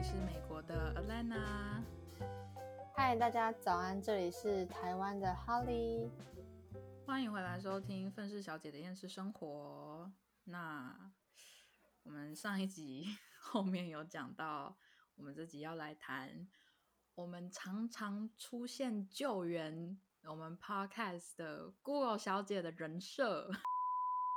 [0.00, 1.84] 里是美国的 Alana。
[2.96, 6.08] 嗨，大家早安，这里是台湾的 Holly。
[7.04, 10.10] 欢迎回来收听《愤世小姐的厌世生活》。
[10.44, 11.12] 那
[12.02, 13.08] 我们上一集
[13.42, 14.74] 后面有讲到，
[15.16, 16.48] 我们这集要来谈
[17.14, 23.50] 我们常常出现救援我们 Podcast 的 Google 小姐的人设。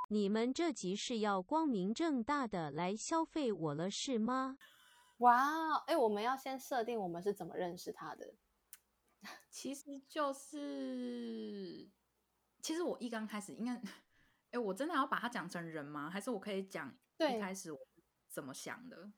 [0.09, 4.58] 你们这集是要光明正大的来消费我了是吗？
[5.23, 8.36] 哇，哎，我们要先设定我们是怎么认识他的。
[9.50, 11.90] 其实就是，
[12.62, 13.81] 其实我一刚开始应该，
[14.52, 16.09] 哎，我真的要把它讲成人吗？
[16.09, 17.80] 还是我可以讲一开始我
[18.28, 19.12] 怎么想的？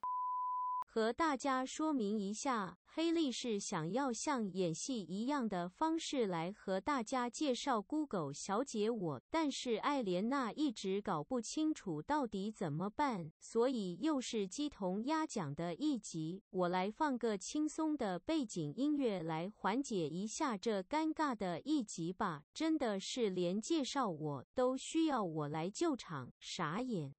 [0.95, 16.41] 和大家说明一下，黑利是想要像演戏一样的方式来和大家介绍 Google 小姐我，但是艾莲娜一直搞不清楚到底怎么办，所以又是鸡同鸭讲的一集。
[16.49, 22.43] 我来放个轻松的背景音乐来缓解一下这尴尬的一集吧。
[22.53, 27.13] 真的是连介绍我都需要我来救场，傻眼。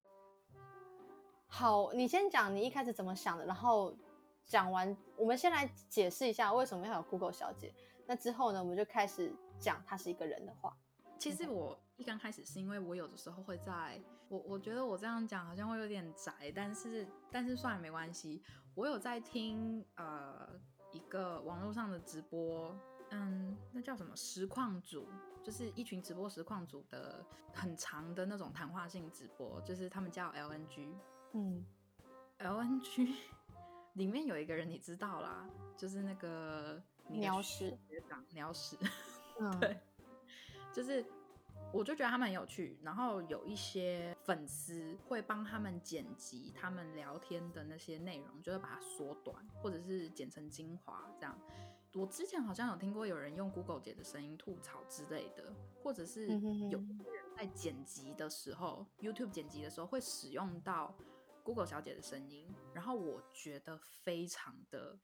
[1.47, 3.95] 好，你先讲你一开始怎么想的，然后
[4.45, 7.73] 讲完，我们先来解释一下为什么要有 Google 小姐。
[8.05, 10.77] 那之后呢，我们就开始讲她是一个人的话。
[11.17, 18.43] 其实我一刚开始是因为我有的时候会在，我我觉得我这样讲好像会有点宅，但是但是算了没关系。
[18.75, 20.47] 我有在听呃
[20.91, 22.77] 一个网络上的直播，
[23.09, 25.07] 嗯，那叫什么实况组，
[25.43, 30.93] 就是一群直播实况组的很长的那种谈话性直播，就是他们叫 LNG。
[31.33, 31.65] 嗯
[32.39, 33.13] ，LNG
[33.93, 37.77] 里面有一个人你知道啦，就是那个鸟屎。
[37.89, 38.77] 学长鸟屎，
[39.59, 39.77] 对，
[40.71, 41.05] 就是
[41.73, 51.37] 我就觉得他们很有趣，然后有一些粉丝会帮他们剪辑他们聊天的那些内容，就会把它缩短或者是剪成精华这样。
[51.93, 56.27] 我之前好像有听过有人用 Google 姐的声音吐槽之类的，或者是
[56.69, 60.95] 有人在剪辑的时候，YouTube 剪辑的时候会使用到。
[61.47, 64.99] Google 小姐的声音，然后我觉得非常的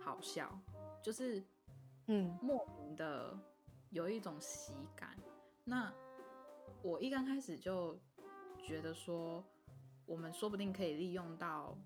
[0.00, 0.58] 好笑，
[1.02, 1.44] 就是
[2.06, 3.38] 嗯，莫名的
[3.90, 5.14] 有一种喜感。
[5.62, 5.92] 那
[6.80, 7.94] 我一刚开始就
[8.56, 9.44] 觉得说，
[10.06, 11.76] 我们说不定可以利用到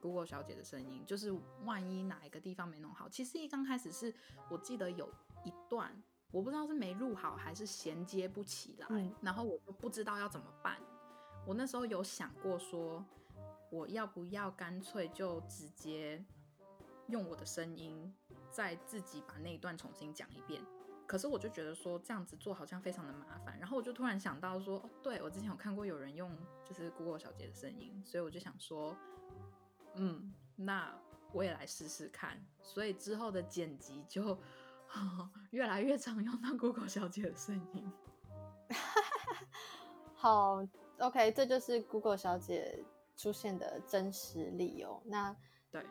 [0.00, 1.30] Google 小姐的声音，就是
[1.64, 4.12] 万一哪一个地方没弄好，其实一刚开始是
[4.50, 5.08] 我记得有
[5.44, 5.96] 一段，
[6.32, 10.76] 我不知道是没录好还是衔接不起来，然后我就不知道要怎么办。
[11.44, 13.04] 我那时候有想过说，
[13.70, 16.24] 我要不要干脆就直接
[17.08, 18.14] 用我的声音，
[18.50, 20.62] 再自己把那一段重新讲一遍。
[21.06, 23.58] 可是我就觉得说这样子做好像非常的麻烦。
[23.58, 28.96] 然后我就突然想到说，哦，对我之前有看过有人用就是 Google 小姐的声音，所以我就想说，
[29.96, 30.96] 嗯，那
[31.32, 32.42] 我也来试试看。
[32.62, 34.38] 所以之后的剪辑就
[35.50, 37.92] 越来越常用到 Google 小姐的声音。
[40.14, 40.66] 好。
[40.98, 42.78] OK，这就是 Google 小姐
[43.16, 45.00] 出现的真实理由。
[45.04, 45.34] 那
[45.70, 45.84] 对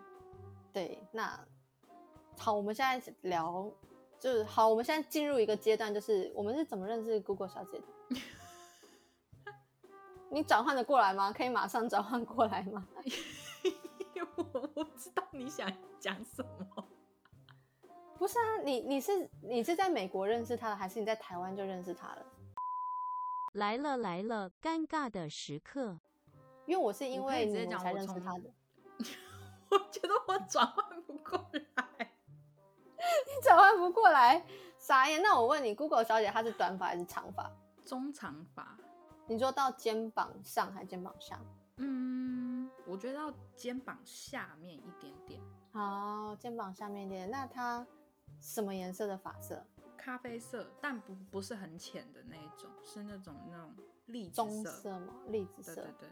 [0.72, 1.40] 对，那
[2.38, 3.70] 好，我们现在聊，
[4.20, 8.22] 就是好，我们现在进入一个阶段，就是我们是怎么认识 Google 小姐的？
[10.30, 11.34] 你转换的过来吗？
[11.34, 12.88] 可以马上转换过来吗？
[14.38, 16.88] 我不知道你想讲什么。
[18.18, 22.26] 不是啊，你你是你是在美国认识他的，还是你在台湾就认识他了？
[23.54, 26.00] 来了来了，尴尬的时刻。
[26.66, 28.54] 因为我是因为你才认识他的。
[29.70, 32.14] 我觉得我转换不过来，
[32.98, 34.46] 你转换不过来，
[34.78, 35.22] 傻眼。
[35.22, 37.52] 那我问你，Google 小姐她是短发还是长发？
[37.84, 38.78] 中长发。
[39.28, 41.40] 你说到肩膀上还是肩膀下？
[41.78, 45.42] 嗯，我觉得到肩膀下面一点点。
[45.72, 47.30] 好，肩膀下面一点。
[47.32, 47.86] 那她
[48.40, 49.66] 什么颜色的发色？
[50.02, 53.72] 咖啡色，但不不是很浅的那一种，是那种那种
[54.08, 55.14] 栗棕色吗？
[55.28, 55.76] 栗子色。
[55.76, 56.10] 对对对。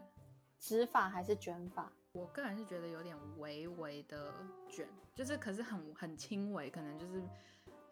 [0.60, 1.90] 直发还是卷发？
[2.12, 4.32] 我个人是觉得有点微微的
[4.68, 7.20] 卷，就是可是很很轻微，可能就是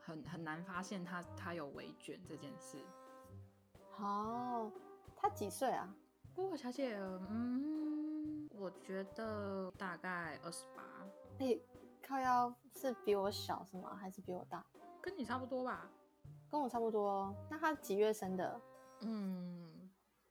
[0.00, 2.78] 很很难发现他他有微卷这件事。
[3.90, 4.70] 好，
[5.16, 5.92] 他几岁啊？
[6.34, 6.96] 不过小姐，
[7.28, 10.82] 嗯，我觉得大概二十八。
[11.38, 11.58] 哎，
[12.06, 13.96] 靠腰是比我小是吗？
[13.96, 14.64] 还是比我大？
[15.08, 15.90] 跟你差不多吧，
[16.50, 17.34] 跟我差不多。
[17.48, 18.60] 那他几月生的？
[19.00, 19.88] 嗯，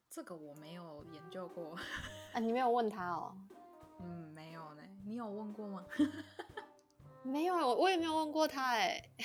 [0.07, 1.75] 这个我没有研究过。
[2.31, 3.35] 啊，你没有问他哦？
[3.99, 4.83] 嗯，没有呢。
[5.03, 5.83] 你有问过吗？
[7.23, 9.03] 没有，我我也没有问过他哎。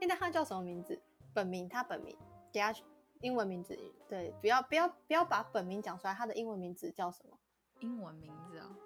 [0.00, 1.00] 哎，那他叫什么名字？
[1.32, 1.68] 本名？
[1.68, 2.18] 他本名？
[2.52, 2.74] 给他
[3.20, 3.78] 英文名字？
[4.08, 6.12] 对，不要不要不要把本名讲出来。
[6.12, 7.38] 他的英文名字叫什么？
[7.78, 8.76] 英文名字啊？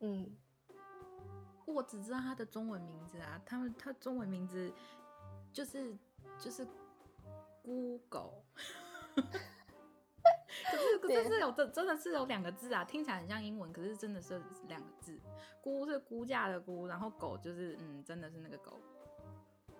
[0.00, 0.34] 嗯，
[1.74, 4.72] 我只知道他的中文名字啊，他们他中文名字
[5.52, 5.96] 就是
[6.38, 6.66] 就是
[7.62, 8.42] Google，
[9.16, 15.18] 可是可是是有真真的是有两个字啊，听起来很像英文，可是真的是两个字，
[15.60, 18.80] 估是估价的估，然后狗就是嗯，真的是那个狗。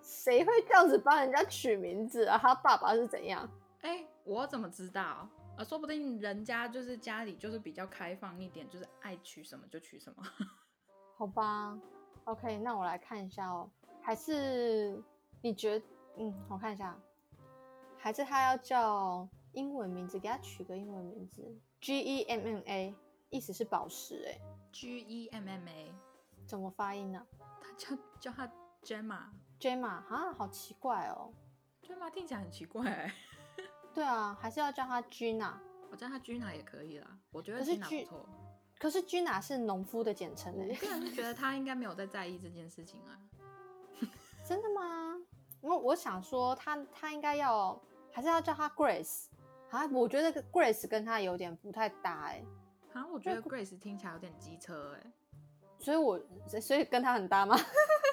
[0.03, 2.39] 谁会这样子帮人家取名字啊？
[2.39, 3.49] 他爸爸是怎样？
[3.81, 5.29] 哎，我怎么知道？
[5.57, 10.23] 啊，说不定人家就是家里就是比较开放一点，就是爱取什么就取什么。
[11.17, 11.79] 好吧
[12.25, 13.71] ，OK，那我来看一下哦。
[14.03, 15.03] 还是
[15.41, 15.87] 你觉得，
[16.19, 16.95] 嗯，我看一下，
[17.97, 21.43] 还是他要叫英文名字，给他取个英文名字
[21.81, 22.95] ，G E M M A，
[23.31, 24.39] 意思是宝石，哎
[24.71, 25.93] ，G E M M A，
[26.47, 27.27] 怎么发音呢？
[27.61, 28.53] 他叫叫他
[28.85, 31.33] Gemma，Gemma，啊，好奇怪哦
[31.83, 33.11] ，Gemma 听起来很奇怪。
[33.95, 35.55] 对啊，还是要叫他 Gina，
[35.91, 38.29] 我叫他 Gina 也可以啦，我觉得 Gina 不错。
[38.79, 43.19] 可是 Gina 是农夫的简称哎，我个人是觉得他应该没有在在意这件事情啊。
[44.45, 45.17] 真的吗？
[45.63, 47.81] 因为我想说他他应该要
[48.13, 49.27] 还是要叫他 Grace
[49.71, 49.87] 啊？
[49.93, 52.45] 我觉得 Grace 跟他有点不太搭哎。
[52.93, 55.13] 啊，我觉得 Grace 听起来有点机车哎，
[55.79, 56.21] 所以我
[56.61, 57.57] 所以跟他很搭吗？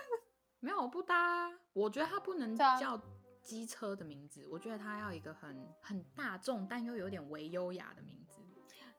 [0.59, 3.01] 没有不搭，我觉得他不能叫。
[3.43, 8.22] 机车的名字，我觉得他要一个很很大众，但又有点微优雅的名字。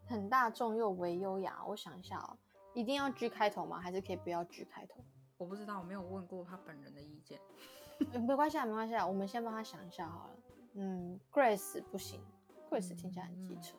[0.06, 2.37] 很大众又微优雅，我想一下哦，
[2.75, 3.81] 一定要 G 开头吗？
[3.81, 5.05] 还是可以不要 G 开头？
[5.37, 7.41] 我不知道，我没有问过他本人的意见。
[8.27, 10.37] 没关系啊，没关系啊，我们先帮他想一下好了。
[10.75, 12.21] 嗯，Grace 不行
[12.69, 13.77] ，Grace 听起来很机车。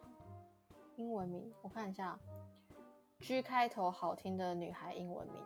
[0.95, 2.17] 英文名我看一下
[3.19, 5.41] ，G 开头好听的女孩英文名。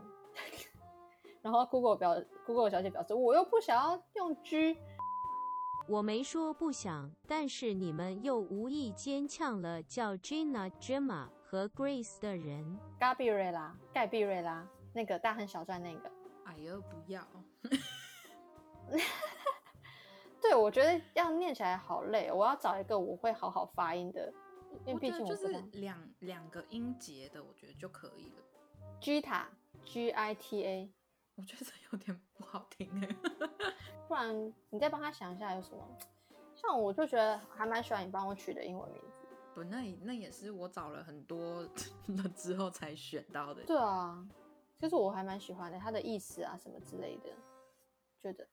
[1.41, 4.77] 然后 Google 表 Google 小姐表示，我又不想要用 G。
[5.89, 12.77] 我没说不想，但是你们又无意间呛了叫 Gina、Gemma 和 Grace 的人。
[12.99, 16.11] 盖比瑞拉，盖比瑞拉，那个大亨小传那个。
[16.43, 17.27] 哎呦，不要！
[20.39, 24.31] 对，我觉得要念起来好累，我要找一个我会好好发音的，
[24.85, 28.43] 因为毕竟我就是两两个音节的，我觉得就可以了。
[29.01, 30.91] Gita，G I T A。
[31.39, 33.07] 我觉得有点不好听哎，
[34.09, 35.97] 不然你再帮他想一下有什么？
[36.53, 39.25] 像我就觉得还蛮喜欢你帮我取的英文名字。
[39.55, 41.61] 不，那那也是我找了很多
[42.07, 43.63] 了之后才选到的。
[43.63, 44.27] 对啊，
[44.81, 47.29] 其实我还蛮喜欢的，它的意思啊什么之类的，
[48.21, 48.45] 觉得。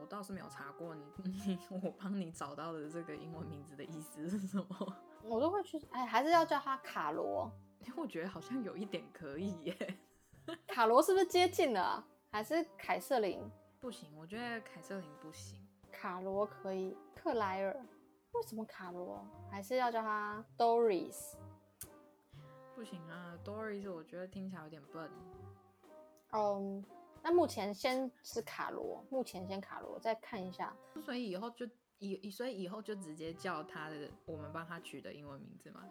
[0.00, 1.04] 我倒是没有查过你
[1.46, 4.96] 你我帮你找到的这个英文名字的意思是什么。
[5.22, 9.98] 我都会去，哎，还是要叫他卡罗，因为我觉得好像有一点可以耶。
[10.66, 12.04] 卡罗是不是接近了？
[12.30, 13.50] 还是凯瑟琳？
[13.80, 15.58] 不行，我觉得凯瑟琳不行。
[15.90, 16.96] 卡罗可以。
[17.14, 17.76] 克莱尔？
[18.32, 19.24] 为什么卡罗？
[19.50, 21.34] 还是要叫他 Doris？
[22.74, 25.08] 不行啊，Doris 我觉得听起来有点笨。
[26.32, 26.84] 嗯，
[27.22, 30.74] 那目前先是卡罗，目前先卡罗，再看一下。
[31.00, 31.68] 所以以后就
[31.98, 35.84] 以所以以后就直接叫他的，我们帮他取的英文名字吗？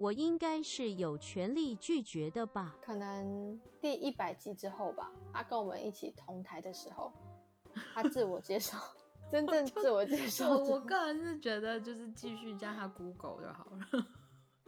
[0.00, 2.74] 我应该是有权利拒绝的吧？
[2.80, 7.12] 可能第一百集之后吧，他跟我们一起同台的时候，
[7.92, 8.78] 他自我介绍，
[9.30, 10.56] 真正自我介绍。
[10.56, 14.06] 我个人是觉得，就是继续加他 Google 就好了。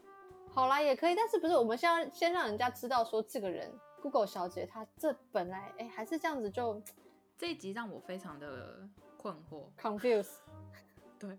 [0.52, 3.72] 好啦，也可以，但是不是我们先要先让人家知道说这个人
[4.02, 6.82] Google 小姐，她这本来哎还是这样子，就
[7.38, 8.86] 这一集让我非常的
[9.16, 10.34] 困惑，confuse。
[11.18, 11.38] 对。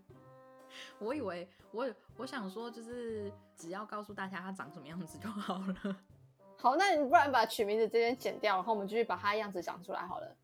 [0.98, 5.96] 我以为我我想说，就是只要告诉大家他长什么样子就好了。
[6.56, 10.36] 好，那你不然把取名字这边剪掉，然后我们继续把他样子讲出来好了。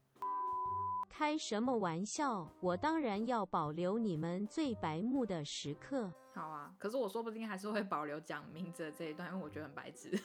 [1.09, 2.49] 开什么玩笑？
[2.61, 6.11] 我当然要保留你们最白目的时刻。
[6.35, 10.11] 好啊，可是我说不定还是会保留讲名字的这一段，因为我觉得很白痴。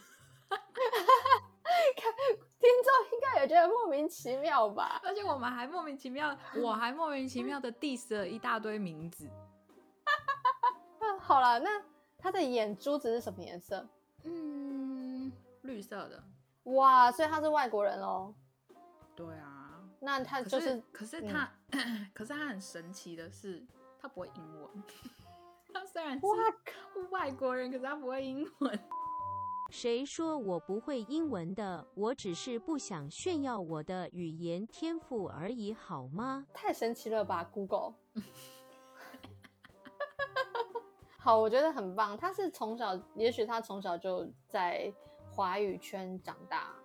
[2.59, 5.01] 听众应该也觉得莫名其妙吧？
[5.03, 9.29] 而且我们还莫名其妙，我还莫名其妙的 diss 了一大堆名字。
[11.25, 11.82] 好了，那
[12.20, 13.88] 他的眼珠子是什么颜色？
[14.25, 15.32] 嗯，
[15.63, 16.24] 绿色的。
[16.65, 18.32] 哇，所以他是外国人哦。
[19.15, 19.82] 对啊。
[20.00, 21.51] 那他就是，可是他，
[22.13, 23.65] 可是他很神奇的是，
[24.00, 24.70] 他不会英文。
[25.74, 26.25] 他虽然是
[27.10, 28.79] 外国人，可是他不会英文。
[29.72, 31.88] 谁说我不会英文的？
[31.96, 36.46] 我只是不想炫耀我的语言天赋而已，好吗？
[36.53, 37.96] 太神奇了吧，Google。
[41.25, 42.15] 好，我觉得很棒。
[42.15, 44.94] 他是从小，也许他从小就在
[45.32, 46.75] 华语圈长大，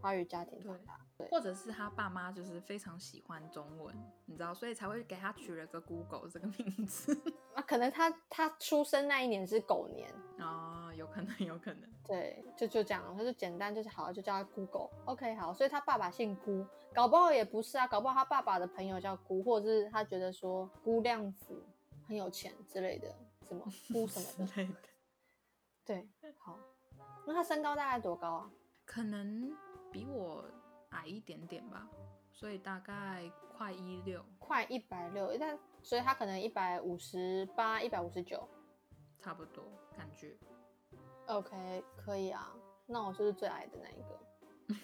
[0.00, 0.98] 华语家庭长大。
[1.18, 3.94] 对或者是他爸妈就是非常喜欢中文，
[4.24, 7.14] 你知道，所以才会给他取了个 Google 这个名字。
[7.52, 11.82] 啊，可能他他出生那一年是狗年哦，有可能，有可能。
[12.06, 14.88] 对，就就这样，他就简单就是好，就叫他 Google。
[15.04, 21.62] OK，好，所以他爸爸姓辜，搞不好也不是啊，搞不好他爸爸的朋友叫辜，或者是他觉得说辜亮甫
[22.08, 23.14] 很有钱之类的，
[23.52, 24.68] 什么 辜什么的。
[25.84, 26.58] 对，好，
[27.26, 28.50] 那他身高大概多高啊？
[28.84, 29.56] 可能
[29.90, 30.44] 比我
[30.90, 31.88] 矮一点点吧，
[32.30, 38.48] 所以大概快一六，快一百六，但所以他可能一百五十八、一百五十九，
[39.18, 39.64] 差不多
[39.96, 40.36] 感觉。
[41.26, 42.54] OK，可以啊，
[42.86, 44.20] 那我就是最矮的那一个。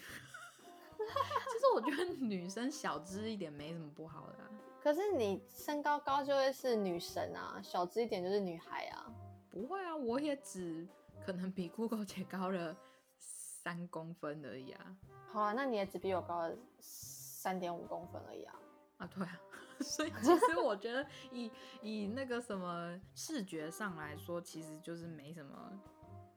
[0.99, 4.37] 其实我觉得女生小只一点没什么不好的，
[4.81, 9.11] 可是你身高高就会是女神啊，小只一点就是女孩啊。
[9.49, 10.87] 不会啊，我也只
[11.25, 12.75] 可能比 Google 姐高了
[13.19, 14.97] 三公分而已啊。
[15.27, 18.55] 好啊，那你也只比我高了三点五公分而已啊。
[18.97, 19.39] 啊，对啊，
[19.81, 25.71] 所以其实我觉得以以那个什么视觉上来说，其实就是没什么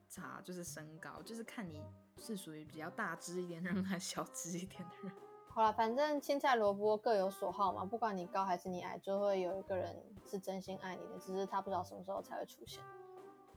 [0.09, 1.81] 差，就是身高，就是看你
[2.17, 5.13] 是属于比较大只一点的人还是小只一点的人。
[5.53, 9.95] 好了，反正青菜萝卜各有所好嘛，不管你高还是你矮，就会有一个人
[10.25, 12.83] 是真心爱你的，只是他不知道什么时候才会出现。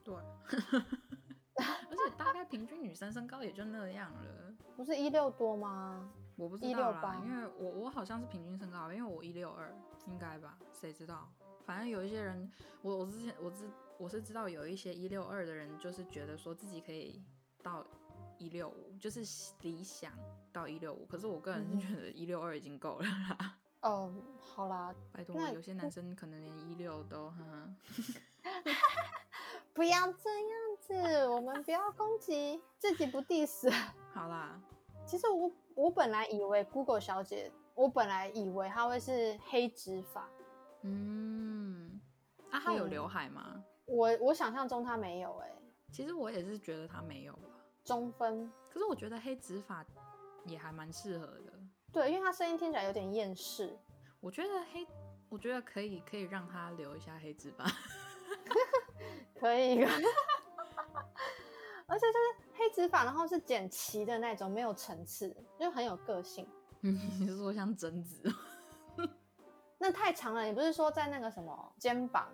[0.04, 0.14] 对，
[1.56, 6.12] 而且大概平均女生身高也就那样了，不是一六多吗？
[6.36, 9.74] 我不知道啦，因为我我好像是平均身高，因为我一六二，
[10.06, 10.58] 应该吧？
[10.72, 11.26] 谁知道？
[11.64, 17.24] 反正有一些人，我我之前我知我是知道有一些一六二的人，就是觉得说自己可以
[17.62, 17.82] 到
[18.38, 19.20] 一六五，就是
[19.62, 20.12] 理想
[20.52, 23.56] 到一六五，可是我个人是觉得一六二已经够了啦。
[23.82, 27.36] 哦，好啦， 拜托，有些男生可能连一六都哈。
[29.72, 30.50] 不要这样
[30.80, 33.70] 子，我们不要攻击自己不 diss。
[34.12, 34.60] 好啦，
[35.04, 40.28] 其实我我本来以为 Google 小姐，我本来以为她会是黑直发。
[40.82, 42.00] 嗯，
[42.50, 43.62] 啊，她有刘海吗？
[43.84, 45.52] 我我想象中她没有哎。
[45.92, 47.48] 其实我也是觉得她没有吧。
[47.86, 48.52] 中分。
[48.68, 49.82] 可是我觉得黑直发
[50.44, 51.52] 也还蛮适合的。
[51.92, 53.74] 对，因为他声音听起来有点厌世。
[54.20, 54.86] 我觉得黑，
[55.30, 57.64] 我觉得可以可以让他留一下黑直发。
[59.38, 59.82] 可以，
[61.86, 62.24] 而且就是
[62.54, 66.46] 黑直发，然后是剪齐的那种，没有层次，就很有个性。
[66.80, 68.20] 你是说像贞子？
[69.78, 72.28] 那太长了，你不是说在那个什么肩膀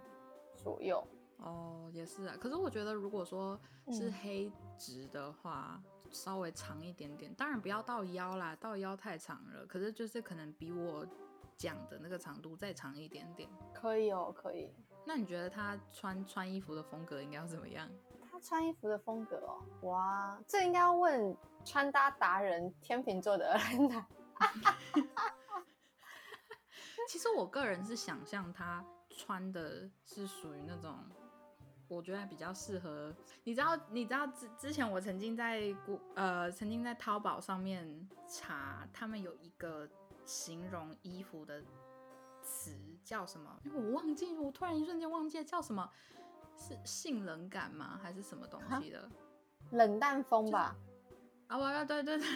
[0.57, 1.07] 左右？
[1.43, 2.37] 哦，也是啊。
[2.41, 3.59] 可是我觉得，如果说
[3.91, 9.67] 是黑直的话，稍微长一点点，当然不要到腰啦，到腰太长了。
[9.67, 11.07] 可是就是可能比我
[11.57, 13.49] 讲的那个长度再长一点点。
[13.75, 14.73] 可以哦，可以。
[15.05, 17.89] 那你觉得他穿穿衣服的风格应该要怎么样？
[18.31, 24.07] 他穿衣服的风格哦，哇，这应该要问穿搭达人天秤座的恩娜。
[27.09, 30.99] 其实我个人是想象他穿的是属于那种，
[31.95, 33.15] 我觉得比较适合。
[33.45, 39.89] 你知道，你知道之之前我曾经在古呃曾经在淘宝上面查，他们有一个
[40.25, 41.63] 形容衣服的。
[42.45, 42.73] 词
[43.05, 43.57] 叫什么？
[43.73, 45.89] 我忘记，我突然一瞬间忘记叫什么，
[46.59, 48.01] 是性冷感吗？
[48.03, 49.09] 还是什么东西的？
[49.71, 50.77] 冷淡风吧。
[51.47, 52.27] 啊，我要对对 对，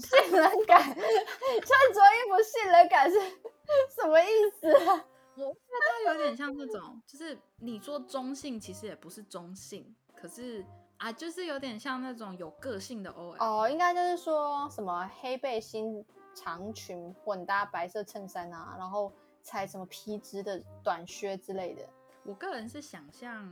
[0.00, 3.20] 性冷感， 穿着衣服性冷感是
[3.94, 4.26] 什么意
[4.60, 4.68] 思？
[5.44, 10.64] 我觉得有点像那种，就是你说中性，其实也不是中性，可是
[10.96, 13.36] 啊，就是有点像那种有个性的 OL。
[13.38, 19.12] 哦，应该就是说什么黑背心长裙混搭白色衬衫啊，然后。
[19.48, 21.88] 踩什么皮质的短靴之类的，
[22.24, 23.48] 我个人是想象，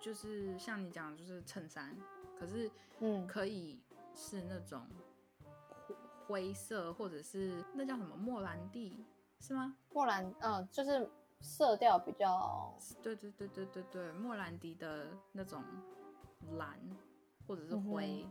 [0.00, 1.94] 就是像你讲，就是衬衫，
[2.40, 2.70] 可是
[3.00, 3.78] 嗯，可以
[4.14, 4.88] 是那种
[6.26, 9.04] 灰色，或者是那叫什么莫兰蒂，
[9.40, 9.76] 是吗？
[9.92, 11.08] 莫兰，嗯，就是
[11.40, 15.62] 色调比较，对对对对对对，莫兰迪的那种
[16.56, 16.78] 蓝
[17.46, 18.26] 或者是灰，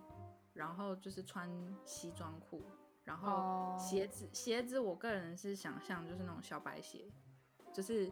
[0.53, 1.49] 然后就是穿
[1.85, 2.61] 西装裤。
[3.03, 7.09] 然后鞋子，鞋子，我个人是想象就是那种小白鞋，
[7.71, 8.11] 就是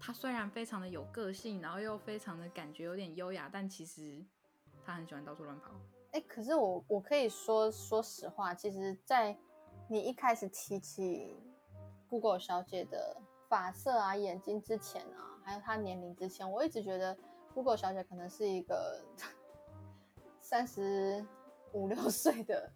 [0.00, 4.26] 他虽然非常的有个性，然后又非常的感觉有点优雅，但其实
[4.84, 5.70] 他很喜欢到处乱跑。
[6.10, 9.38] 哎，可是我我可以说说实话，其实，在
[9.88, 11.36] 你一开始提起
[12.08, 13.16] Google 小姐的
[13.48, 17.16] 发色啊、眼睛之前啊，还有她年龄之前，我一直觉得
[17.54, 19.02] Google 小姐可能是一个
[20.40, 21.26] 三十
[21.72, 22.72] 五六岁的。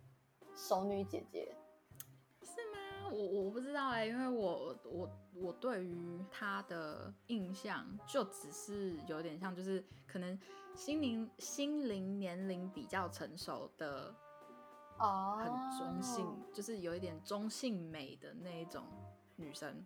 [0.52, 1.56] 熟女姐姐
[2.42, 3.08] 是吗？
[3.12, 10.38] 我我不知道哎，因为我我我对于她的印象就只是有点像，就是可能
[10.74, 14.14] 心灵心灵年龄比较成熟的
[14.98, 18.84] 哦，很中性，就是有一点中性美的那一种
[19.40, 19.84] 女生。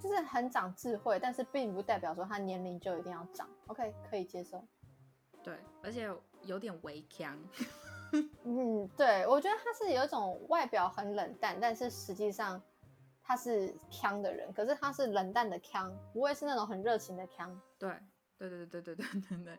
[0.00, 3.48] 就是很长智慧，但是并不代表说她年龄就一定要长。
[3.68, 4.64] OK，可以接受。
[5.44, 6.10] 对，而且
[6.42, 7.38] 有点微强。
[8.44, 12.60] 嗯，对，我觉得他是有一种外表很冷淡，但是实际上
[13.22, 17.58] 他是强的人，可是他是冷淡的强，不会是那种很热情的强。
[17.78, 17.96] 对，
[18.36, 19.58] 对对对对对对对对。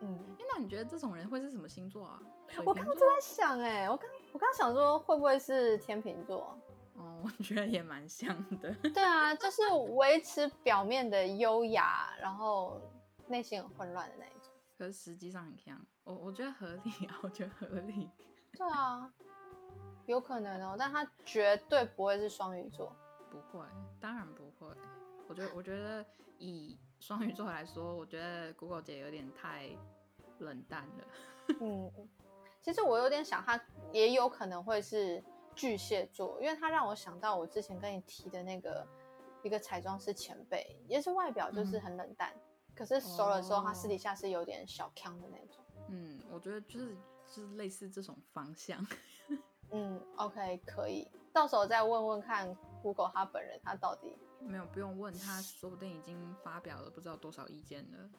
[0.00, 2.20] 嗯，哎，那你觉得这种人会是什么星座啊？
[2.64, 6.56] 我刚刚就在想，哎，我刚我刚想说会不会是天秤座？
[7.02, 8.72] 哦，我觉得也蛮像的。
[8.94, 9.62] 对啊，就是
[9.96, 12.80] 维持表面的优雅，然后
[13.26, 14.52] 内心很混乱的那一种。
[14.78, 18.08] 可是实际上很像，我我觉得合理啊，我觉得合理。
[18.52, 19.12] 对啊，
[20.06, 22.94] 有可能哦，但他绝对不会是双鱼座。
[23.30, 23.64] 不会，
[24.00, 24.72] 当然不会。
[25.28, 26.04] 我觉得，我觉得
[26.38, 29.70] 以双鱼座来说，我觉得 Google 姐有点太
[30.38, 31.04] 冷淡了。
[31.60, 31.90] 嗯，
[32.60, 33.60] 其实我有点想，他
[33.92, 35.22] 也有可能会是。
[35.54, 38.86] 巨蟹座，因为他让我想到我之前跟你提的那个
[39.42, 42.32] 一个彩妆师前辈，也是外表就是很冷淡，
[42.74, 45.64] 可是熟了之后，他私底下是有点小腔的那种。
[45.88, 48.84] 嗯，我觉得就是就是类似这种方向。
[49.70, 58.10] 嗯，OK，可以，到时候再问问看 Google 他本人，他到底没有不用问他，说不定已经发表了不知道多少意见了。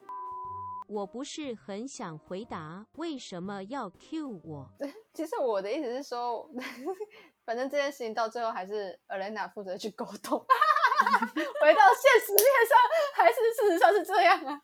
[0.87, 4.69] 我不是很想回答为什么要 Q 我。
[5.13, 6.49] 其实我的意思是说，
[7.45, 10.39] 反正这件事情到最后还是 Elena 负责去沟通。
[11.61, 12.77] 回到现实面上，
[13.15, 14.61] 还是事实上是这样啊？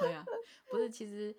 [0.00, 0.24] 对啊，
[0.70, 1.36] 不是，其实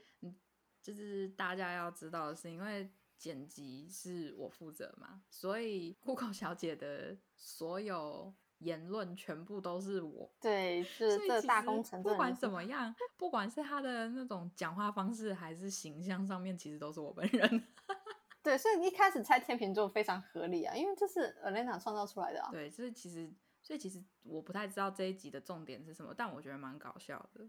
[0.82, 8.34] 就是大家要知道的是，因为剪辑是我负责嘛，所以 Google 小姐的所有。
[8.62, 12.02] 言论全部都是我，对，是这大工程。
[12.02, 17.64] 不管怎么样，不管是他的那种讲话方式，还是形象上面，其实都是我本人。
[18.44, 22.48] 对，所以一开始猜天秤座非常合理啊，因为这是 Elena 创造出来的。
[22.52, 27.48] 对，就是其实，所以其实我不太知道这一集的重点是什么，但我觉得蛮搞笑的。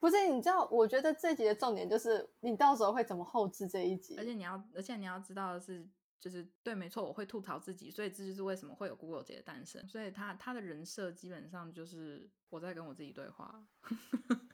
[0.00, 5.86] 不是，你知道，我觉得这集的重点就是你到时候会怎么后置这一集，而且你要，而且你要知道的是。
[6.20, 9.86] 就是对，没错，我会吐槽自己，所以这就是为什么会有 Google 姐的诞生。
[9.88, 13.66] 所以他他的人设基本上就是我在跟我自己对话。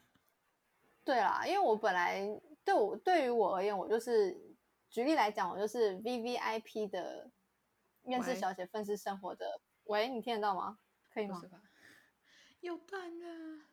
[1.05, 2.27] 对啦，因为我本来
[2.65, 4.57] 对我对于我而言，我就是
[4.89, 7.31] 举例来讲，我就是 V V I P 的
[8.03, 9.61] 面试小姐，愤世生活的。
[9.85, 10.79] 喂，你听得到吗？
[11.13, 11.43] 可以吗？
[12.61, 13.65] 有断了，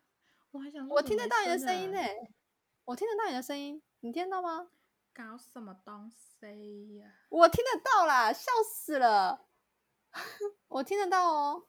[0.52, 2.00] 我还想我听得到你的声音呢，
[2.84, 4.70] 我听得到你的声音，你听到吗？
[5.14, 7.12] 搞什么东西呀？
[7.30, 9.48] 我听得到啦，笑死了！
[10.70, 11.68] 我听得到哦。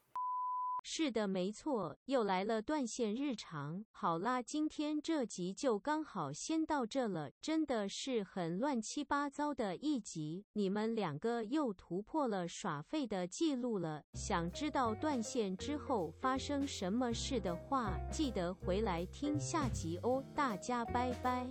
[0.84, 3.84] 是的，没错，又来了断线日常。
[3.92, 10.44] 好啦，今天这集就刚好先到这了，真的是很乱七八糟的一集。
[10.54, 14.02] 你们两个又突破了耍废的记录了。
[14.14, 20.24] 想知道断线之后发生什么事的话，记得回来听下集哦。
[20.34, 21.46] 大家拜拜。